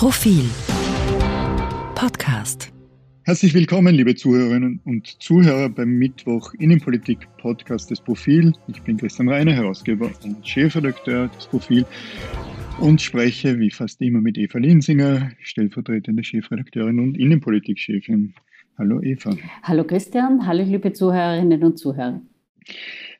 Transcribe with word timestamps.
Profil 0.00 0.48
Podcast. 1.94 2.72
Herzlich 3.24 3.52
willkommen, 3.52 3.94
liebe 3.94 4.14
Zuhörerinnen 4.14 4.80
und 4.86 5.06
Zuhörer 5.22 5.68
beim 5.68 5.90
Mittwoch 5.90 6.54
Innenpolitik 6.54 7.28
Podcast 7.36 7.90
des 7.90 8.00
Profil. 8.00 8.54
Ich 8.68 8.80
bin 8.80 8.96
Christian 8.96 9.28
Reiner, 9.28 9.52
Herausgeber 9.52 10.10
und 10.24 10.48
Chefredakteur 10.48 11.28
des 11.28 11.48
Profil 11.48 11.84
und 12.80 13.02
spreche 13.02 13.58
wie 13.58 13.70
fast 13.70 14.00
immer 14.00 14.22
mit 14.22 14.38
Eva 14.38 14.56
Linsinger, 14.58 15.32
stellvertretende 15.42 16.24
Chefredakteurin 16.24 16.98
und 16.98 17.18
Innenpolitikchefin. 17.18 18.32
Hallo 18.78 19.02
Eva. 19.02 19.36
Hallo 19.64 19.84
Christian, 19.84 20.46
hallo 20.46 20.64
liebe 20.64 20.94
Zuhörerinnen 20.94 21.62
und 21.62 21.78
Zuhörer. 21.78 22.22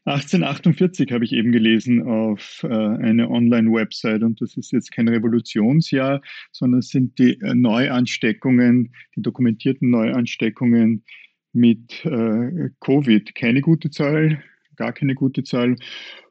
1848 0.06 1.12
habe 1.12 1.24
ich 1.24 1.32
eben 1.32 1.52
gelesen 1.52 2.02
auf 2.02 2.64
äh, 2.64 2.68
einer 2.68 3.30
Online-Website 3.30 4.22
und 4.22 4.40
das 4.40 4.56
ist 4.56 4.72
jetzt 4.72 4.92
kein 4.92 5.08
Revolutionsjahr, 5.08 6.22
sondern 6.52 6.80
es 6.80 6.88
sind 6.88 7.18
die 7.18 7.38
äh, 7.40 7.54
Neuansteckungen, 7.54 8.94
die 9.14 9.22
dokumentierten 9.22 9.90
Neuansteckungen 9.90 11.04
mit 11.52 12.04
äh, 12.06 12.70
Covid. 12.80 13.34
Keine 13.34 13.60
gute 13.60 13.90
Zahl, 13.90 14.42
gar 14.76 14.92
keine 14.92 15.14
gute 15.14 15.44
Zahl 15.44 15.76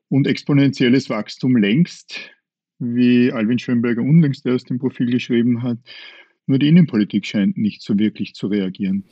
und 0.09 0.25
exponentielles 0.25 1.09
Wachstum 1.09 1.55
längst, 1.55 2.31
wie 2.79 3.31
Alvin 3.31 3.59
Schönberger 3.59 4.01
unlängst 4.01 4.47
erst 4.47 4.71
im 4.71 4.79
Profil 4.79 5.11
geschrieben 5.11 5.61
hat. 5.61 5.77
Nur 6.47 6.57
die 6.57 6.69
Innenpolitik 6.69 7.27
scheint 7.27 7.57
nicht 7.57 7.83
so 7.83 7.99
wirklich 7.99 8.33
zu 8.33 8.47
reagieren. 8.47 9.03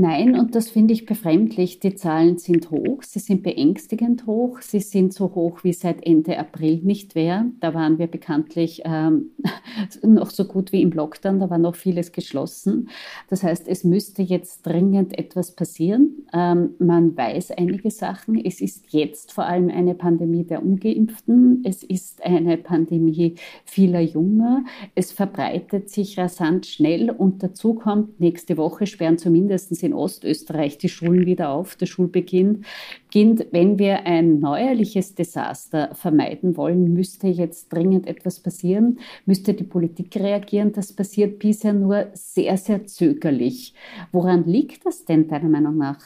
Nein, 0.00 0.34
und 0.34 0.54
das 0.54 0.70
finde 0.70 0.94
ich 0.94 1.04
befremdlich. 1.04 1.78
Die 1.78 1.94
Zahlen 1.94 2.38
sind 2.38 2.70
hoch, 2.70 3.02
sie 3.02 3.18
sind 3.18 3.42
beängstigend 3.42 4.24
hoch, 4.24 4.62
sie 4.62 4.80
sind 4.80 5.12
so 5.12 5.34
hoch 5.34 5.62
wie 5.62 5.74
seit 5.74 6.06
Ende 6.06 6.38
April 6.38 6.78
nicht 6.82 7.14
mehr. 7.14 7.44
Da 7.60 7.74
waren 7.74 7.98
wir 7.98 8.06
bekanntlich 8.06 8.80
ähm, 8.86 9.32
noch 10.02 10.30
so 10.30 10.46
gut 10.46 10.72
wie 10.72 10.80
im 10.80 10.90
Lockdown, 10.90 11.38
da 11.38 11.50
war 11.50 11.58
noch 11.58 11.74
vieles 11.74 12.12
geschlossen. 12.12 12.88
Das 13.28 13.42
heißt, 13.42 13.68
es 13.68 13.84
müsste 13.84 14.22
jetzt 14.22 14.64
dringend 14.64 15.18
etwas 15.18 15.54
passieren. 15.54 16.26
Ähm, 16.32 16.70
man 16.78 17.14
weiß 17.14 17.50
einige 17.50 17.90
Sachen. 17.90 18.42
Es 18.42 18.62
ist 18.62 18.94
jetzt 18.94 19.32
vor 19.32 19.44
allem 19.44 19.68
eine 19.68 19.94
Pandemie 19.94 20.44
der 20.44 20.64
Ungeimpften, 20.64 21.62
es 21.66 21.82
ist 21.82 22.24
eine 22.24 22.56
Pandemie 22.56 23.34
vieler 23.66 24.00
Junger, 24.00 24.64
es 24.94 25.12
verbreitet 25.12 25.90
sich 25.90 26.16
rasant 26.16 26.64
schnell 26.64 27.10
und 27.10 27.42
dazu 27.42 27.74
kommt, 27.74 28.18
nächste 28.18 28.56
Woche 28.56 28.86
sperren 28.86 29.18
zumindest 29.18 29.70
in 29.82 29.89
Ostösterreich 29.92 30.78
die 30.78 30.88
Schulen 30.88 31.26
wieder 31.26 31.50
auf, 31.50 31.76
der 31.76 31.86
Schulbeginn 31.86 32.64
beginnt. 33.10 33.46
Wenn 33.50 33.78
wir 33.78 34.06
ein 34.06 34.40
neuerliches 34.40 35.14
Desaster 35.14 35.94
vermeiden 35.94 36.56
wollen, 36.56 36.92
müsste 36.92 37.28
jetzt 37.28 37.72
dringend 37.72 38.06
etwas 38.06 38.40
passieren, 38.40 38.98
müsste 39.26 39.54
die 39.54 39.64
Politik 39.64 40.16
reagieren. 40.16 40.72
Das 40.72 40.92
passiert 40.92 41.38
bisher 41.38 41.72
nur 41.72 42.10
sehr, 42.14 42.56
sehr 42.56 42.86
zögerlich. 42.86 43.74
Woran 44.12 44.44
liegt 44.44 44.86
das 44.86 45.04
denn 45.04 45.28
deiner 45.28 45.48
Meinung 45.48 45.76
nach? 45.76 46.00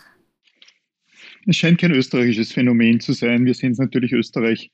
Es 1.47 1.57
scheint 1.57 1.81
kein 1.81 1.93
österreichisches 1.93 2.53
Phänomen 2.53 3.01
zu 3.01 3.13
sein. 3.13 3.45
Wir 3.45 3.55
sehen 3.55 3.73
es 3.73 3.79
natürlich 3.79 4.13
Österreich, 4.13 4.71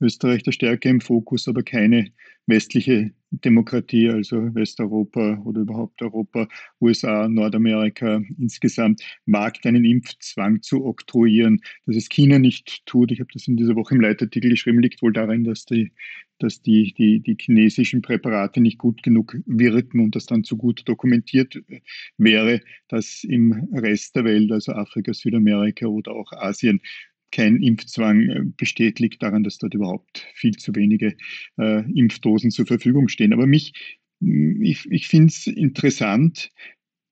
Österreich 0.00 0.42
der 0.42 0.52
Stärke 0.52 0.88
im 0.88 1.00
Fokus, 1.00 1.46
aber 1.46 1.62
keine 1.62 2.10
westliche 2.46 3.12
Demokratie, 3.30 4.08
also 4.08 4.54
Westeuropa 4.54 5.40
oder 5.44 5.60
überhaupt 5.60 6.02
Europa, 6.02 6.48
USA, 6.80 7.28
Nordamerika 7.28 8.20
insgesamt, 8.38 9.02
wagt 9.26 9.66
einen 9.66 9.84
Impfzwang 9.84 10.62
zu 10.62 10.84
oktroyieren. 10.84 11.60
Dass 11.86 11.96
es 11.96 12.08
China 12.08 12.38
nicht 12.38 12.84
tut, 12.86 13.12
ich 13.12 13.20
habe 13.20 13.30
das 13.32 13.46
in 13.46 13.56
dieser 13.56 13.76
Woche 13.76 13.94
im 13.94 14.00
Leitartikel 14.00 14.50
geschrieben, 14.50 14.80
liegt 14.80 15.00
wohl 15.00 15.12
darin, 15.12 15.44
dass 15.44 15.64
die, 15.64 15.92
dass 16.40 16.60
die, 16.60 16.92
die, 16.94 17.20
die 17.20 17.36
chinesischen 17.40 18.02
Präparate 18.02 18.60
nicht 18.60 18.78
gut 18.78 19.02
genug 19.02 19.36
wirken 19.46 20.00
und 20.00 20.16
das 20.16 20.26
dann 20.26 20.42
zu 20.42 20.56
gut 20.56 20.82
dokumentiert 20.88 21.62
wäre, 22.18 22.60
dass 22.88 23.22
im 23.22 23.68
Rest 23.72 24.16
der 24.16 24.24
Welt, 24.24 24.50
also 24.50 24.72
Afrika, 24.72 25.14
Südamerika 25.14 25.86
oder 25.86 26.12
auch 26.12 26.32
Asien, 26.32 26.80
kein 27.32 27.62
Impfzwang 27.62 28.28
äh, 28.28 28.42
besteht, 28.56 29.00
liegt 29.00 29.22
daran, 29.22 29.44
dass 29.44 29.58
dort 29.58 29.74
überhaupt 29.74 30.26
viel 30.34 30.56
zu 30.56 30.74
wenige 30.74 31.16
äh, 31.58 31.82
Impfdosen 31.92 32.50
zur 32.50 32.66
Verfügung 32.66 33.08
stehen. 33.08 33.32
Aber 33.32 33.46
mich, 33.46 33.72
ich, 34.20 34.86
ich 34.90 35.08
finde 35.08 35.28
es 35.28 35.46
interessant, 35.46 36.50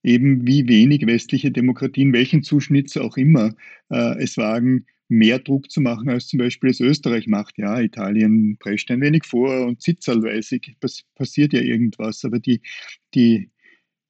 eben 0.03 0.47
wie 0.47 0.67
wenig 0.67 1.05
westliche 1.05 1.51
Demokratien, 1.51 2.13
welchen 2.13 2.43
Zuschnitt 2.43 2.95
auch 2.97 3.17
immer, 3.17 3.55
äh, 3.89 4.21
es 4.21 4.37
wagen, 4.37 4.85
mehr 5.09 5.39
Druck 5.39 5.71
zu 5.71 5.81
machen, 5.81 6.09
als 6.09 6.27
zum 6.27 6.37
Beispiel 6.37 6.69
es 6.69 6.79
Österreich 6.79 7.27
macht. 7.27 7.57
Ja, 7.57 7.81
Italien 7.81 8.57
prescht 8.59 8.91
ein 8.91 9.01
wenig 9.01 9.25
vor 9.25 9.65
und 9.65 9.81
zitzerlweise 9.81 10.59
passiert 11.15 11.53
ja 11.53 11.61
irgendwas, 11.61 12.23
aber 12.23 12.39
die, 12.39 12.61
die 13.15 13.49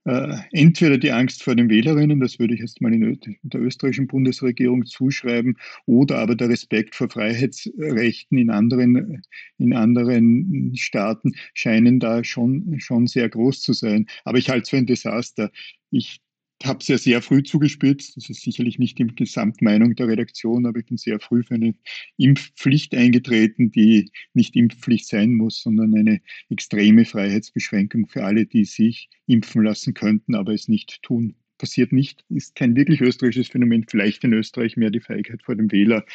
äh, 0.05 0.37
entweder 0.51 0.97
die 0.97 1.11
Angst 1.11 1.43
vor 1.43 1.55
den 1.55 1.69
Wählerinnen, 1.69 2.19
das 2.19 2.39
würde 2.39 2.53
ich 2.53 2.61
jetzt 2.61 2.81
mal 2.81 2.93
in 2.93 3.19
der 3.43 3.61
österreichischen 3.61 4.07
Bundesregierung 4.07 4.85
zuschreiben, 4.85 5.55
oder 5.85 6.19
aber 6.19 6.35
der 6.35 6.49
Respekt 6.49 6.95
vor 6.95 7.09
Freiheitsrechten 7.09 8.37
in 8.37 8.49
anderen, 8.49 9.21
in 9.57 9.73
anderen 9.73 10.73
Staaten 10.75 11.33
scheinen 11.53 11.99
da 11.99 12.23
schon, 12.23 12.79
schon 12.79 13.07
sehr 13.07 13.29
groß 13.29 13.61
zu 13.61 13.73
sein. 13.73 14.05
Aber 14.23 14.37
ich 14.37 14.49
halte 14.49 14.63
es 14.63 14.69
für 14.69 14.77
ein 14.77 14.85
Desaster. 14.85 15.51
Ich 15.91 16.21
habe 16.65 16.79
ja 16.83 16.97
sehr 16.97 17.21
früh 17.21 17.43
zugespitzt. 17.43 18.17
Das 18.17 18.29
ist 18.29 18.41
sicherlich 18.41 18.79
nicht 18.79 18.97
die 18.97 19.07
Gesamtmeinung 19.07 19.95
der 19.95 20.07
Redaktion, 20.07 20.65
aber 20.65 20.79
ich 20.79 20.85
bin 20.85 20.97
sehr 20.97 21.19
früh 21.19 21.43
für 21.43 21.55
eine 21.55 21.75
Impfpflicht 22.17 22.93
eingetreten, 22.95 23.71
die 23.71 24.11
nicht 24.33 24.55
Impfpflicht 24.55 25.07
sein 25.07 25.35
muss, 25.35 25.61
sondern 25.61 25.95
eine 25.95 26.21
extreme 26.49 27.05
Freiheitsbeschränkung 27.05 28.07
für 28.07 28.23
alle, 28.23 28.45
die 28.45 28.65
sich 28.65 29.09
impfen 29.27 29.63
lassen 29.63 29.93
könnten, 29.93 30.35
aber 30.35 30.53
es 30.53 30.67
nicht 30.67 31.01
tun. 31.01 31.35
Passiert 31.57 31.91
nicht, 31.91 32.23
ist 32.29 32.55
kein 32.55 32.75
wirklich 32.75 33.01
österreichisches 33.01 33.49
Phänomen, 33.49 33.85
vielleicht 33.87 34.23
in 34.23 34.33
Österreich 34.33 34.77
mehr 34.77 34.91
die 34.91 35.01
Feigheit 35.01 35.43
vor 35.43 35.55
dem 35.55 35.71
Wähler 35.71 36.05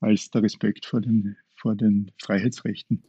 als 0.00 0.30
der 0.30 0.42
Respekt 0.42 0.86
vor 0.86 1.02
den, 1.02 1.36
vor 1.54 1.76
den 1.76 2.10
Freiheitsrechten. 2.18 3.02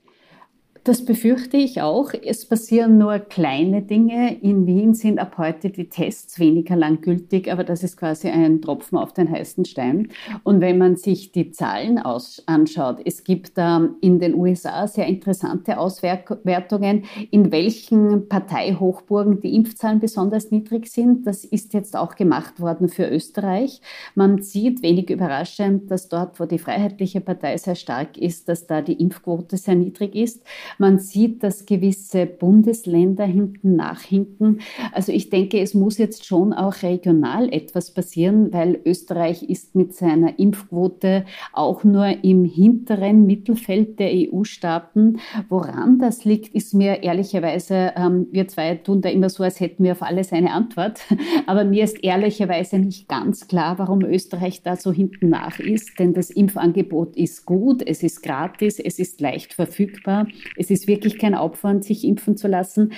Das 0.85 1.03
befürchte 1.03 1.57
ich 1.57 1.81
auch. 1.81 2.13
Es 2.13 2.45
passieren 2.45 2.99
nur 2.99 3.17
kleine 3.17 3.81
Dinge. 3.81 4.39
In 4.43 4.67
Wien 4.67 4.93
sind 4.93 5.17
ab 5.17 5.39
heute 5.39 5.71
die 5.71 5.89
Tests 5.89 6.39
weniger 6.39 6.75
lang 6.75 7.01
gültig, 7.01 7.51
aber 7.51 7.63
das 7.63 7.81
ist 7.81 7.97
quasi 7.97 8.29
ein 8.29 8.61
Tropfen 8.61 8.99
auf 8.99 9.11
den 9.11 9.31
heißen 9.31 9.65
Stein. 9.65 10.09
Und 10.43 10.61
wenn 10.61 10.77
man 10.77 10.95
sich 10.95 11.31
die 11.31 11.49
Zahlen 11.49 11.97
anschaut, 11.97 12.97
es 13.03 13.23
gibt 13.23 13.53
ähm, 13.57 13.95
in 14.01 14.19
den 14.19 14.35
USA 14.35 14.85
sehr 14.85 15.07
interessante 15.07 15.79
Auswertungen, 15.79 17.05
in 17.31 17.51
welchen 17.51 18.29
Parteihochburgen 18.29 19.41
die 19.41 19.55
Impfzahlen 19.55 19.99
besonders 19.99 20.51
niedrig 20.51 20.87
sind. 20.87 21.25
Das 21.25 21.45
ist 21.45 21.73
jetzt 21.73 21.97
auch 21.97 22.15
gemacht 22.15 22.59
worden 22.59 22.89
für 22.89 23.09
Österreich. 23.09 23.81
Man 24.13 24.43
sieht 24.43 24.83
wenig 24.83 25.09
überraschend, 25.09 25.89
dass 25.89 26.09
dort, 26.09 26.39
wo 26.39 26.45
die 26.45 26.59
Freiheitliche 26.59 27.21
Partei 27.21 27.57
sehr 27.57 27.73
stark 27.73 28.17
ist, 28.17 28.49
dass 28.49 28.67
da 28.67 28.83
die 28.83 29.01
Impfquote 29.01 29.57
sehr 29.57 29.73
niedrig 29.73 30.13
ist. 30.13 30.43
Man 30.77 30.99
sieht, 30.99 31.43
dass 31.43 31.65
gewisse 31.65 32.25
Bundesländer 32.25 33.25
hinten 33.25 33.75
nachhinken. 33.75 34.59
Also 34.91 35.11
ich 35.11 35.29
denke, 35.29 35.59
es 35.59 35.73
muss 35.73 35.97
jetzt 35.97 36.25
schon 36.25 36.53
auch 36.53 36.83
regional 36.83 37.53
etwas 37.53 37.91
passieren, 37.91 38.51
weil 38.53 38.79
Österreich 38.85 39.43
ist 39.43 39.75
mit 39.75 39.93
seiner 39.93 40.37
Impfquote 40.39 41.25
auch 41.53 41.83
nur 41.83 42.23
im 42.23 42.45
hinteren 42.45 43.25
Mittelfeld 43.25 43.99
der 43.99 44.11
EU-Staaten. 44.13 45.19
Woran 45.49 45.99
das 45.99 46.25
liegt, 46.25 46.53
ist 46.53 46.73
mir 46.73 47.03
ehrlicherweise, 47.03 47.93
ähm, 47.95 48.27
wir 48.31 48.47
zwei 48.47 48.75
tun 48.75 49.01
da 49.01 49.09
immer 49.09 49.29
so, 49.29 49.43
als 49.43 49.59
hätten 49.59 49.83
wir 49.83 49.93
auf 49.93 50.01
alles 50.01 50.31
eine 50.31 50.51
Antwort. 50.51 50.99
Aber 51.47 51.63
mir 51.63 51.83
ist 51.83 52.03
ehrlicherweise 52.03 52.79
nicht 52.79 53.07
ganz 53.07 53.47
klar, 53.47 53.79
warum 53.79 54.01
Österreich 54.01 54.61
da 54.63 54.75
so 54.75 54.91
hinten 54.91 55.29
nach 55.29 55.59
ist. 55.59 55.99
Denn 55.99 56.13
das 56.13 56.29
Impfangebot 56.29 57.15
ist 57.15 57.45
gut, 57.45 57.81
es 57.85 58.03
ist 58.03 58.21
gratis, 58.23 58.79
es 58.79 58.99
ist 58.99 59.21
leicht 59.21 59.53
verfügbar. 59.53 60.27
Es 60.65 60.71
ist 60.71 60.87
wirklich 60.87 61.19
kein 61.19 61.35
Aufwand, 61.35 61.83
sich 61.83 62.03
impfen 62.03 62.37
zu 62.37 62.47
lassen. 62.47 62.93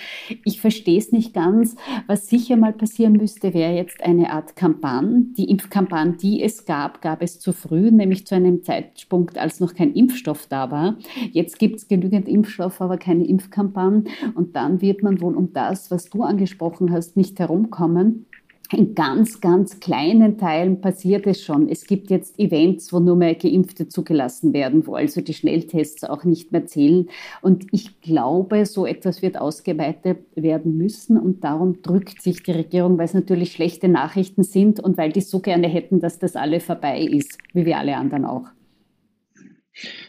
Ich 0.45 0.61
verstehe 0.61 0.97
es 0.97 1.11
nicht 1.11 1.33
ganz. 1.33 1.75
Was 2.07 2.27
sicher 2.29 2.55
mal 2.55 2.71
passieren 2.71 3.13
müsste, 3.13 3.53
wäre 3.53 3.73
jetzt 3.73 4.01
eine 4.01 4.31
Art 4.31 4.55
Kampagne. 4.55 5.25
Die 5.37 5.49
Impfkampagne, 5.49 6.13
die 6.13 6.41
es 6.41 6.63
gab, 6.65 7.01
gab 7.01 7.21
es 7.21 7.41
zu 7.41 7.51
früh, 7.51 7.91
nämlich 7.91 8.25
zu 8.25 8.35
einem 8.35 8.63
Zeitpunkt, 8.63 9.37
als 9.37 9.59
noch 9.59 9.75
kein 9.75 9.93
Impfstoff 9.93 10.47
da 10.47 10.71
war. 10.71 10.95
Jetzt 11.33 11.59
gibt 11.59 11.75
es 11.75 11.89
genügend 11.89 12.29
Impfstoff, 12.29 12.79
aber 12.79 12.97
keine 12.97 13.27
Impfkampagne. 13.27 14.05
Und 14.33 14.55
dann 14.55 14.81
wird 14.81 15.03
man 15.03 15.19
wohl 15.19 15.35
um 15.35 15.51
das, 15.51 15.91
was 15.91 16.05
du 16.09 16.23
angesprochen 16.23 16.93
hast, 16.93 17.17
nicht 17.17 17.37
herumkommen. 17.37 18.27
In 18.71 18.95
ganz, 18.95 19.39
ganz 19.39 19.79
kleinen 19.79 20.37
Teilen 20.37 20.81
passiert 20.81 21.25
es 21.25 21.41
schon. 21.41 21.69
Es 21.69 21.85
gibt 21.85 22.09
jetzt 22.09 22.37
Events, 22.37 22.91
wo 22.91 22.99
nur 22.99 23.15
mehr 23.15 23.35
Geimpfte 23.35 23.87
zugelassen 23.87 24.51
werden, 24.51 24.85
wo 24.85 24.95
also 24.95 25.21
die 25.21 25.33
Schnelltests 25.33 26.03
auch 26.03 26.25
nicht 26.25 26.51
mehr 26.51 26.65
zählen. 26.65 27.07
Und 27.41 27.67
ich 27.71 28.01
glaube, 28.01 28.65
so 28.65 28.85
etwas 28.85 29.21
wird 29.21 29.39
ausgeweitet 29.39 30.19
werden 30.35 30.75
müssen. 30.77 31.17
Und 31.17 31.45
darum 31.45 31.81
drückt 31.81 32.21
sich 32.21 32.43
die 32.43 32.51
Regierung, 32.51 32.97
weil 32.97 33.05
es 33.05 33.13
natürlich 33.13 33.53
schlechte 33.53 33.87
Nachrichten 33.87 34.43
sind 34.43 34.81
und 34.81 34.97
weil 34.97 35.13
die 35.13 35.21
so 35.21 35.39
gerne 35.39 35.67
hätten, 35.67 36.01
dass 36.01 36.19
das 36.19 36.35
alle 36.35 36.59
vorbei 36.59 37.01
ist, 37.01 37.37
wie 37.53 37.65
wir 37.65 37.77
alle 37.77 37.95
anderen 37.95 38.25
auch. 38.25 38.49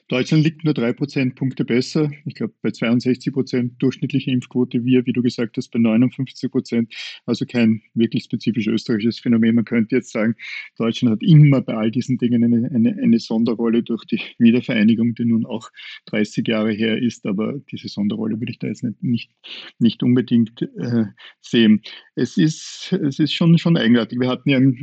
Deutschland 0.09 0.44
liegt 0.44 0.65
nur 0.65 0.75
drei 0.75 0.93
Prozentpunkte 0.93 1.65
besser. 1.65 2.11
Ich 2.25 2.35
glaube, 2.35 2.55
bei 2.62 2.70
62 2.70 3.32
Prozent 3.32 3.75
durchschnittliche 3.82 4.31
Impfquote, 4.31 4.85
wir, 4.85 5.05
wie 5.06 5.12
du 5.12 5.23
gesagt 5.23 5.56
hast, 5.56 5.69
bei 5.69 5.79
59 5.79 6.50
Prozent. 6.50 6.94
Also 7.26 7.44
kein 7.44 7.82
wirklich 7.94 8.25
spezifisch 8.25 8.67
österreichisches 8.67 9.20
Phänomen. 9.20 9.55
Man 9.55 9.65
könnte 9.65 9.97
jetzt 9.97 10.12
sagen, 10.12 10.35
Deutschland 10.76 11.12
hat 11.12 11.23
immer 11.23 11.61
bei 11.61 11.75
all 11.75 11.91
diesen 11.91 12.19
Dingen 12.19 12.44
eine, 12.44 12.70
eine, 12.70 12.97
eine 13.03 13.19
Sonderrolle 13.19 13.82
durch 13.82 14.05
die 14.06 14.20
Wiedervereinigung, 14.38 15.15
die 15.15 15.25
nun 15.25 15.44
auch 15.44 15.71
30 16.06 16.47
Jahre 16.49 16.73
her 16.73 17.00
ist. 17.00 17.26
Aber 17.26 17.61
diese 17.71 17.88
Sonderrolle 17.88 18.41
würde 18.41 18.53
ich 18.53 18.59
da 18.59 18.67
jetzt 18.67 18.85
nicht, 18.85 19.03
nicht, 19.03 19.31
nicht 19.79 20.03
unbedingt 20.03 20.62
äh, 20.62 21.05
sehen. 21.41 21.82
Es 22.14 22.37
ist, 22.37 22.93
es 22.93 23.19
ist 23.19 23.32
schon, 23.32 23.59
schon 23.59 23.76
eigenartig. 23.76 24.19
Wir 24.19 24.29
hatten 24.29 24.49
ja 24.49 24.59
im, 24.59 24.75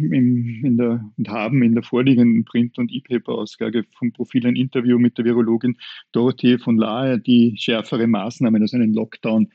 in 0.64 0.78
der, 0.78 1.04
und 1.18 1.30
haben 1.30 1.64
in 1.64 1.74
der 1.74 1.84
vorliegenden 1.84 2.46
Print- 2.46 2.78
und 2.78 2.92
E-Paper-Ausgabe 2.92 3.86
vom 3.98 4.12
Profil 4.14 4.46
ein 4.48 4.56
mit 4.82 5.18
der 5.18 5.26
Virologin 5.26 5.78
Dorothee 6.12 6.58
von 6.58 6.78
Lahe, 6.78 7.20
die 7.20 7.56
schärfere 7.58 8.08
Maßnahmen, 8.08 8.62
also 8.62 8.78
einen 8.78 8.94
Lockdown, 8.94 9.50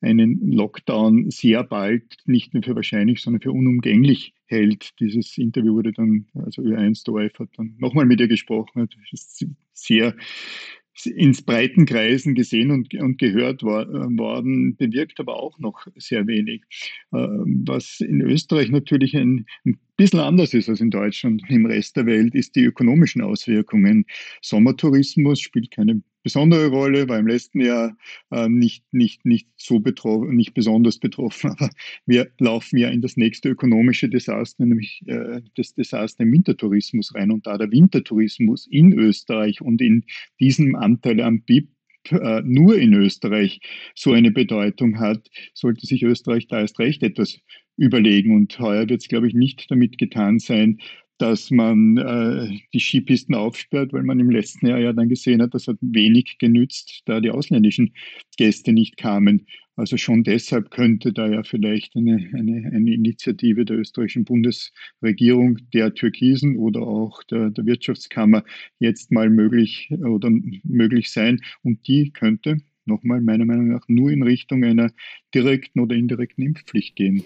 einen 0.00 0.52
Lockdown 0.52 1.30
sehr 1.30 1.64
bald 1.64 2.16
nicht 2.26 2.54
nur 2.54 2.62
für 2.62 2.74
wahrscheinlich, 2.74 3.22
sondern 3.22 3.42
für 3.42 3.52
unumgänglich 3.52 4.34
hält. 4.46 4.90
Dieses 5.00 5.36
Interview 5.38 5.74
wurde 5.74 5.92
dann, 5.92 6.26
also 6.34 6.62
Ö1 6.62 7.04
der 7.04 7.38
hat 7.38 7.48
dann 7.56 7.74
nochmal 7.78 8.06
mit 8.06 8.20
ihr 8.20 8.28
gesprochen, 8.28 8.82
hat 8.82 8.94
sehr 9.72 10.14
ins 11.04 11.42
breiten 11.42 11.84
Kreisen 11.84 12.34
gesehen 12.34 12.70
und, 12.70 12.94
und 12.94 13.18
gehört 13.18 13.62
war, 13.62 13.86
worden, 13.88 14.76
bewirkt 14.76 15.20
aber 15.20 15.42
auch 15.42 15.58
noch 15.58 15.86
sehr 15.96 16.26
wenig. 16.26 16.62
Äh, 17.12 17.18
was 17.18 18.00
in 18.00 18.20
Österreich 18.22 18.70
natürlich 18.70 19.14
ein, 19.14 19.46
ein 19.66 19.78
bisschen 19.96 20.20
anders 20.20 20.54
ist 20.54 20.68
als 20.68 20.80
in 20.80 20.90
Deutschland 20.90 21.42
und 21.42 21.50
im 21.50 21.66
Rest 21.66 21.96
der 21.96 22.06
Welt, 22.06 22.34
ist 22.34 22.56
die 22.56 22.64
ökonomischen 22.64 23.22
Auswirkungen. 23.22 24.06
Sommertourismus 24.40 25.40
spielt 25.40 25.70
keine 25.70 26.02
besondere 26.26 26.66
Rolle, 26.70 27.08
war 27.08 27.20
im 27.20 27.28
letzten 27.28 27.60
Jahr 27.60 27.96
äh, 28.32 28.48
nicht, 28.48 28.82
nicht, 28.90 29.24
nicht 29.24 29.48
so 29.56 29.78
betroffen, 29.78 30.34
nicht 30.34 30.54
besonders 30.54 30.98
betroffen, 30.98 31.50
aber 31.56 31.70
wir 32.04 32.32
laufen 32.40 32.78
ja 32.78 32.88
in 32.88 33.00
das 33.00 33.16
nächste 33.16 33.50
ökonomische 33.50 34.08
Desaster, 34.08 34.66
nämlich 34.66 35.02
äh, 35.06 35.40
das 35.54 35.74
Desaster 35.74 36.24
im 36.24 36.32
Wintertourismus 36.32 37.14
rein. 37.14 37.30
Und 37.30 37.46
da 37.46 37.56
der 37.56 37.70
Wintertourismus 37.70 38.66
in 38.68 38.92
Österreich 38.92 39.60
und 39.60 39.80
in 39.80 40.02
diesem 40.40 40.74
Anteil 40.74 41.20
am 41.20 41.42
BIP 41.42 41.68
äh, 42.10 42.42
nur 42.42 42.76
in 42.76 42.92
Österreich 42.94 43.60
so 43.94 44.12
eine 44.12 44.32
Bedeutung 44.32 44.98
hat, 44.98 45.30
sollte 45.54 45.86
sich 45.86 46.02
Österreich 46.02 46.48
da 46.48 46.58
erst 46.58 46.80
recht 46.80 47.04
etwas 47.04 47.38
überlegen. 47.76 48.34
Und 48.34 48.58
heuer 48.58 48.88
wird 48.88 49.02
es, 49.02 49.08
glaube 49.08 49.28
ich, 49.28 49.34
nicht 49.34 49.70
damit 49.70 49.96
getan 49.96 50.40
sein, 50.40 50.80
dass 51.18 51.50
man 51.50 51.96
äh, 51.96 52.58
die 52.72 52.80
Skipisten 52.80 53.34
aufsperrt, 53.34 53.92
weil 53.92 54.02
man 54.02 54.20
im 54.20 54.30
letzten 54.30 54.66
Jahr 54.66 54.78
ja 54.78 54.92
dann 54.92 55.08
gesehen 55.08 55.42
hat, 55.42 55.54
das 55.54 55.66
hat 55.66 55.76
wenig 55.80 56.38
genützt, 56.38 57.02
da 57.06 57.20
die 57.20 57.30
ausländischen 57.30 57.92
Gäste 58.36 58.72
nicht 58.72 58.96
kamen. 58.96 59.46
Also 59.76 59.98
schon 59.98 60.24
deshalb 60.24 60.70
könnte 60.70 61.12
da 61.12 61.28
ja 61.28 61.42
vielleicht 61.42 61.96
eine, 61.96 62.30
eine, 62.32 62.70
eine 62.72 62.94
Initiative 62.94 63.66
der 63.66 63.78
österreichischen 63.78 64.24
Bundesregierung, 64.24 65.58
der 65.74 65.92
Türkisen 65.92 66.56
oder 66.56 66.80
auch 66.80 67.22
der, 67.24 67.50
der 67.50 67.66
Wirtschaftskammer 67.66 68.42
jetzt 68.78 69.12
mal 69.12 69.28
möglich 69.28 69.90
oder 69.90 70.30
möglich 70.64 71.10
sein. 71.10 71.40
Und 71.62 71.86
die 71.86 72.10
könnte 72.10 72.62
nochmal 72.86 73.20
meiner 73.20 73.44
Meinung 73.44 73.68
nach 73.68 73.86
nur 73.88 74.10
in 74.10 74.22
Richtung 74.22 74.64
einer 74.64 74.92
direkten 75.34 75.80
oder 75.80 75.94
indirekten 75.94 76.44
Impfpflicht 76.44 76.96
gehen. 76.96 77.22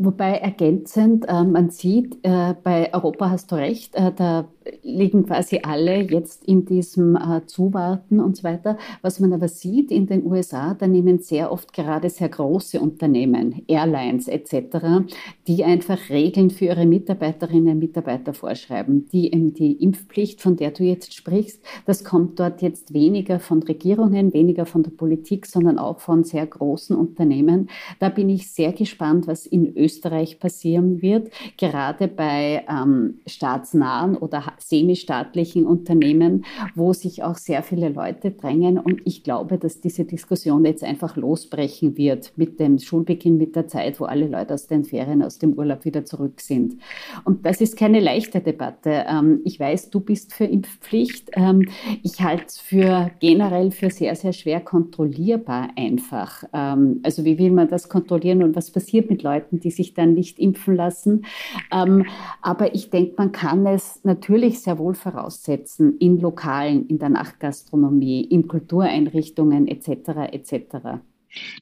Wobei 0.00 0.38
ergänzend, 0.38 1.24
äh, 1.28 1.42
man 1.42 1.70
sieht, 1.70 2.24
äh, 2.24 2.54
bei 2.62 2.94
Europa 2.94 3.30
hast 3.30 3.50
du 3.50 3.56
recht, 3.56 3.96
äh, 3.96 4.12
da 4.14 4.48
liegen 4.82 5.26
quasi 5.26 5.60
alle 5.62 6.02
jetzt 6.02 6.44
in 6.44 6.64
diesem 6.64 7.16
äh, 7.16 7.44
Zuwarten 7.46 8.20
und 8.20 8.36
so 8.36 8.44
weiter. 8.44 8.78
Was 9.02 9.20
man 9.20 9.32
aber 9.32 9.48
sieht 9.48 9.90
in 9.90 10.06
den 10.06 10.24
USA, 10.24 10.74
da 10.74 10.86
nehmen 10.86 11.18
sehr 11.18 11.52
oft 11.52 11.72
gerade 11.72 12.10
sehr 12.10 12.28
große 12.28 12.80
Unternehmen, 12.80 13.62
Airlines 13.68 14.28
etc., 14.28 15.08
die 15.46 15.64
einfach 15.64 16.10
Regeln 16.10 16.50
für 16.50 16.66
ihre 16.66 16.86
Mitarbeiterinnen 16.86 17.74
und 17.74 17.78
Mitarbeiter 17.78 18.34
vorschreiben. 18.34 19.08
Die 19.12 19.32
eben 19.32 19.54
die 19.54 19.72
Impfpflicht, 19.72 20.40
von 20.40 20.56
der 20.56 20.70
du 20.70 20.84
jetzt 20.84 21.14
sprichst, 21.14 21.62
das 21.86 22.04
kommt 22.04 22.38
dort 22.38 22.62
jetzt 22.62 22.92
weniger 22.92 23.40
von 23.40 23.62
Regierungen, 23.62 24.32
weniger 24.32 24.66
von 24.66 24.82
der 24.82 24.90
Politik, 24.90 25.46
sondern 25.46 25.78
auch 25.78 26.00
von 26.00 26.24
sehr 26.24 26.46
großen 26.46 26.96
Unternehmen. 26.96 27.68
Da 27.98 28.08
bin 28.08 28.28
ich 28.28 28.50
sehr 28.50 28.72
gespannt, 28.72 29.26
was 29.26 29.46
in 29.46 29.76
Österreich 29.76 30.38
passieren 30.38 31.02
wird, 31.02 31.30
gerade 31.56 32.08
bei 32.08 32.64
ähm, 32.68 33.20
staatsnahen 33.26 34.16
oder 34.16 34.57
semistaatlichen 34.58 35.66
Unternehmen, 35.66 36.44
wo 36.74 36.92
sich 36.92 37.22
auch 37.22 37.36
sehr 37.36 37.62
viele 37.62 37.88
Leute 37.88 38.30
drängen. 38.30 38.78
Und 38.78 39.00
ich 39.04 39.22
glaube, 39.22 39.58
dass 39.58 39.80
diese 39.80 40.04
Diskussion 40.04 40.64
jetzt 40.64 40.84
einfach 40.84 41.16
losbrechen 41.16 41.96
wird 41.96 42.32
mit 42.36 42.60
dem 42.60 42.78
Schulbeginn, 42.78 43.36
mit 43.38 43.56
der 43.56 43.68
Zeit, 43.68 44.00
wo 44.00 44.04
alle 44.04 44.26
Leute 44.26 44.54
aus 44.54 44.66
den 44.66 44.84
Ferien, 44.84 45.22
aus 45.22 45.38
dem 45.38 45.54
Urlaub 45.54 45.84
wieder 45.84 46.04
zurück 46.04 46.40
sind. 46.40 46.76
Und 47.24 47.44
das 47.44 47.60
ist 47.60 47.76
keine 47.76 48.00
leichte 48.00 48.40
Debatte. 48.40 49.04
Ähm, 49.08 49.40
ich 49.44 49.58
weiß, 49.58 49.90
du 49.90 50.00
bist 50.00 50.34
für 50.34 50.44
Impfpflicht. 50.44 51.30
Ähm, 51.34 51.68
ich 52.02 52.20
halte 52.20 52.46
es 52.46 52.58
für 52.58 53.10
generell 53.20 53.70
für 53.70 53.90
sehr, 53.90 54.14
sehr 54.14 54.32
schwer 54.32 54.60
kontrollierbar 54.60 55.68
einfach. 55.76 56.44
Ähm, 56.52 57.00
also 57.02 57.24
wie 57.24 57.38
will 57.38 57.50
man 57.50 57.68
das 57.68 57.88
kontrollieren 57.88 58.42
und 58.42 58.56
was 58.56 58.70
passiert 58.70 59.10
mit 59.10 59.22
Leuten, 59.22 59.60
die 59.60 59.70
sich 59.70 59.94
dann 59.94 60.14
nicht 60.14 60.38
impfen 60.38 60.76
lassen? 60.76 61.24
Aber 61.70 62.74
ich 62.74 62.90
denke, 62.90 63.14
man 63.16 63.32
kann 63.32 63.66
es 63.66 64.00
natürlich 64.04 64.47
ich 64.48 64.60
sehr 64.60 64.78
wohl 64.78 64.94
voraussetzen 64.94 65.96
in 65.98 66.20
Lokalen, 66.20 66.86
in 66.86 66.98
der 66.98 67.08
Nachtgastronomie, 67.08 68.22
in 68.22 68.48
Kultureinrichtungen 68.48 69.68
etc. 69.68 70.32
etc. 70.32 71.00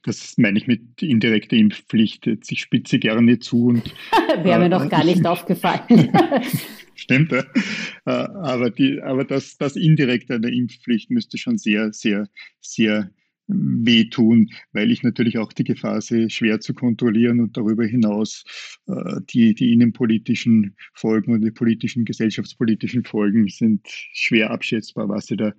Das 0.03 0.39
meine 0.39 0.59
ich 0.59 0.67
mit 0.67 1.03
indirekter 1.03 1.57
Impfpflicht. 1.57 2.27
Ich 2.27 2.61
spitze 2.61 2.99
gerne 2.99 3.39
zu 3.39 3.67
und. 3.67 3.95
Wäre 4.43 4.59
mir 4.59 4.67
äh, 4.67 4.69
noch 4.69 4.89
gar 4.89 5.05
nicht 5.05 5.27
aufgefallen. 5.27 6.11
Stimmt, 6.95 7.31
ja. 7.31 7.45
Äh, 8.07 8.11
aber, 8.11 8.71
die, 8.71 9.01
aber 9.03 9.25
das, 9.25 9.59
das 9.59 9.77
indirekte 9.77 10.35
eine 10.35 10.49
Impfpflicht 10.49 11.11
müsste 11.11 11.37
schon 11.37 11.59
sehr, 11.59 11.93
sehr, 11.93 12.29
sehr 12.61 13.11
wehtun, 13.49 14.51
weil 14.73 14.91
ich 14.91 15.03
natürlich 15.03 15.39
auch 15.39 15.53
die 15.53 15.65
Gefahr 15.65 16.01
sehe, 16.01 16.31
schwer 16.31 16.61
zu 16.61 16.75
kontrollieren 16.75 17.41
und 17.41 17.57
darüber 17.57 17.85
hinaus 17.85 18.45
äh, 18.87 19.21
die, 19.31 19.55
die 19.55 19.73
innenpolitischen 19.73 20.77
Folgen 20.95 21.33
und 21.33 21.43
die 21.43 21.53
politischen, 21.53 22.05
gesellschaftspolitischen 22.05 23.05
Folgen 23.05 23.49
sind 23.49 23.87
schwer 23.87 24.51
abschätzbar, 24.51 25.09
was 25.09 25.27
sie 25.27 25.37
da 25.37 25.53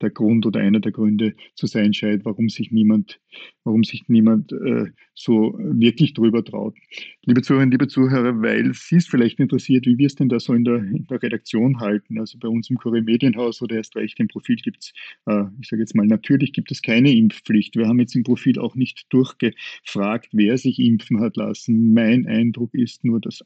der 0.00 0.10
Grund 0.10 0.46
oder 0.46 0.60
einer 0.60 0.80
der 0.80 0.92
Gründe 0.92 1.34
zu 1.54 1.66
sein 1.66 1.92
scheint, 1.92 2.24
warum 2.24 2.48
sich 2.48 2.70
niemand, 2.70 3.20
warum 3.64 3.84
sich 3.84 4.08
niemand 4.08 4.52
äh, 4.52 4.86
so 5.14 5.54
wirklich 5.58 6.14
drüber 6.14 6.44
traut. 6.44 6.76
Liebe 7.24 7.42
Zuhörerinnen, 7.42 7.72
liebe 7.72 7.88
Zuhörer, 7.88 8.40
weil 8.42 8.72
Sie 8.74 8.96
es 8.96 9.06
vielleicht 9.06 9.38
interessiert, 9.38 9.86
wie 9.86 9.98
wir 9.98 10.06
es 10.06 10.14
denn 10.14 10.28
da 10.28 10.40
so 10.40 10.54
in 10.54 10.64
der, 10.64 10.76
in 10.76 11.06
der 11.08 11.22
Redaktion 11.22 11.80
halten. 11.80 12.18
Also 12.18 12.38
bei 12.38 12.48
uns 12.48 12.70
im 12.70 12.76
Kurier 12.76 13.02
Medienhaus 13.02 13.60
oder 13.62 13.76
erst 13.76 13.96
recht 13.96 14.18
im 14.20 14.28
Profil 14.28 14.56
gibt 14.56 14.84
es, 14.84 14.92
äh, 15.26 15.44
ich 15.60 15.68
sage 15.68 15.82
jetzt 15.82 15.94
mal, 15.94 16.06
natürlich 16.06 16.52
gibt 16.52 16.70
es 16.72 16.82
keine 16.82 17.12
Impfpflicht. 17.12 17.76
Wir 17.76 17.86
haben 17.86 18.00
jetzt 18.00 18.16
im 18.16 18.22
Profil 18.22 18.58
auch 18.58 18.74
nicht 18.74 19.06
durchgefragt, 19.12 20.30
wer 20.32 20.56
sich 20.56 20.78
impfen 20.78 21.20
hat 21.20 21.36
lassen. 21.36 21.92
Mein 21.92 22.26
Eindruck 22.26 22.74
ist 22.74 23.04
nur, 23.04 23.20
dass 23.20 23.44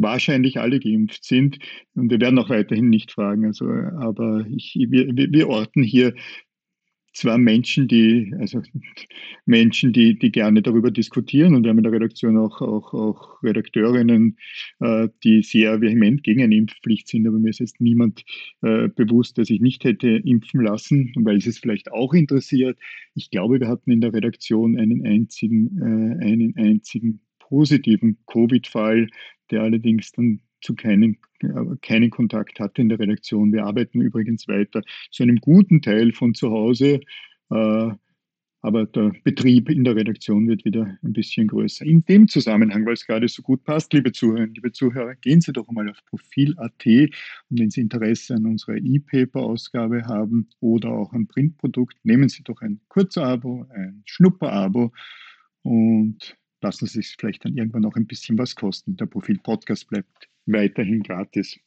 wahrscheinlich 0.00 0.58
alle 0.58 0.80
geimpft 0.80 1.24
sind. 1.24 1.58
Und 1.94 2.10
wir 2.10 2.20
werden 2.20 2.38
auch 2.38 2.50
weiterhin 2.50 2.88
nicht 2.88 3.12
fragen. 3.12 3.44
Also, 3.44 3.66
aber 3.66 4.46
ich, 4.54 4.76
wir, 4.88 5.08
wir 5.14 5.48
orten 5.48 5.82
hier 5.82 6.14
zwar 7.18 7.36
Menschen, 7.36 7.88
die, 7.88 8.32
also 8.38 8.62
Menschen, 9.46 9.92
die, 9.92 10.18
die 10.18 10.30
gerne 10.30 10.62
darüber 10.62 10.90
diskutieren 10.90 11.54
und 11.54 11.64
wir 11.64 11.70
haben 11.70 11.78
in 11.78 11.84
der 11.84 11.92
Redaktion 11.92 12.38
auch, 12.38 12.60
auch, 12.60 12.94
auch 12.94 13.42
Redakteurinnen, 13.42 14.36
äh, 14.80 15.08
die 15.24 15.42
sehr 15.42 15.80
vehement 15.80 16.22
gegen 16.22 16.42
eine 16.42 16.54
Impfpflicht 16.54 17.08
sind, 17.08 17.26
aber 17.26 17.38
mir 17.38 17.50
ist 17.50 17.60
jetzt 17.60 17.80
niemand 17.80 18.24
äh, 18.62 18.88
bewusst, 18.88 19.36
der 19.36 19.44
sich 19.44 19.60
nicht 19.60 19.84
hätte 19.84 20.08
impfen 20.08 20.60
lassen, 20.60 21.12
weil 21.16 21.38
es 21.38 21.48
es 21.48 21.58
vielleicht 21.58 21.90
auch 21.90 22.14
interessiert. 22.14 22.78
Ich 23.14 23.30
glaube, 23.30 23.58
wir 23.58 23.68
hatten 23.68 23.90
in 23.90 24.00
der 24.00 24.12
Redaktion 24.12 24.78
einen 24.78 25.04
einzigen, 25.04 25.78
äh, 25.78 26.24
einen 26.24 26.54
einzigen 26.56 27.20
positiven 27.48 28.18
Covid-Fall, 28.26 29.08
der 29.50 29.62
allerdings 29.62 30.12
dann 30.12 30.40
zu 30.60 30.74
keinem, 30.74 31.16
keinen 31.82 32.10
Kontakt 32.10 32.60
hatte 32.60 32.82
in 32.82 32.88
der 32.88 32.98
Redaktion. 32.98 33.52
Wir 33.52 33.64
arbeiten 33.64 34.00
übrigens 34.00 34.48
weiter 34.48 34.82
zu 35.10 35.22
einem 35.22 35.36
guten 35.36 35.82
Teil 35.82 36.12
von 36.12 36.34
zu 36.34 36.50
Hause, 36.50 37.00
äh, 37.50 37.90
aber 38.60 38.86
der 38.86 39.12
Betrieb 39.22 39.70
in 39.70 39.84
der 39.84 39.94
Redaktion 39.94 40.48
wird 40.48 40.64
wieder 40.64 40.98
ein 41.04 41.12
bisschen 41.12 41.46
größer. 41.46 41.86
In 41.86 42.04
dem 42.04 42.26
Zusammenhang, 42.26 42.84
weil 42.86 42.94
es 42.94 43.06
gerade 43.06 43.28
so 43.28 43.40
gut 43.40 43.62
passt, 43.62 43.92
liebe 43.92 44.10
Zuhörerinnen, 44.10 44.54
liebe 44.54 44.72
Zuhörer, 44.72 45.14
gehen 45.14 45.40
Sie 45.40 45.52
doch 45.52 45.70
mal 45.70 45.88
auf 45.88 46.04
profil.at 46.06 46.86
und 46.86 47.60
wenn 47.60 47.70
Sie 47.70 47.80
Interesse 47.80 48.34
an 48.34 48.46
unserer 48.46 48.76
E-Paper-Ausgabe 48.76 50.06
haben 50.06 50.48
oder 50.58 50.90
auch 50.90 51.12
an 51.12 51.28
Printprodukt, 51.28 51.96
nehmen 52.02 52.28
Sie 52.28 52.42
doch 52.42 52.60
ein 52.60 52.80
Kurzabo, 52.88 53.64
ein 53.70 54.02
Schnupperabo 54.06 54.92
und 55.62 56.37
lassen 56.60 56.86
Sie 56.86 57.00
sich 57.00 57.16
vielleicht 57.18 57.44
dann 57.44 57.56
irgendwann 57.56 57.84
auch 57.84 57.96
ein 57.96 58.06
bisschen 58.06 58.38
was 58.38 58.54
kosten. 58.54 58.96
Der 58.96 59.06
Profil 59.06 59.38
Podcast 59.38 59.88
bleibt 59.88 60.28
weiterhin 60.52 61.02
gratis. 61.02 61.58